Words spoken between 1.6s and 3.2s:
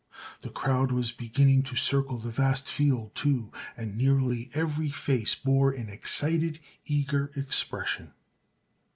to circle the vast field,